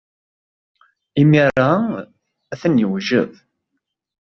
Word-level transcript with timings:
Imir-a, 1.21 1.69
atan 2.53 2.75
yewjed. 2.81 3.31